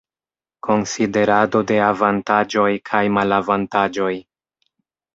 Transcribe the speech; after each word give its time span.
Konsiderado 0.67 1.61
de 1.73 1.77
avantaĝoj 1.89 2.67
kaj 2.93 3.05
malavantaĝoj. 3.21 4.13